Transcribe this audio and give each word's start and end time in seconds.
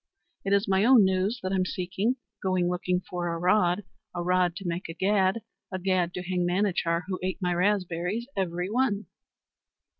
"It 0.43 0.51
is 0.51 0.67
my 0.67 0.83
own 0.83 1.05
news 1.05 1.39
that 1.43 1.51
I'm 1.53 1.63
seeking. 1.63 2.15
Going 2.41 2.67
looking 2.71 3.01
for 3.01 3.27
a 3.27 3.37
rod, 3.37 3.83
a 4.15 4.23
rod 4.23 4.55
to 4.55 4.67
make 4.67 4.89
a 4.89 4.95
gad, 4.95 5.43
a 5.71 5.77
gad 5.77 6.11
to 6.15 6.23
hang 6.23 6.43
Manachar, 6.43 7.03
who 7.07 7.19
ate 7.21 7.37
my 7.39 7.53
raspberries 7.53 8.27
every 8.35 8.67
one." 8.67 9.05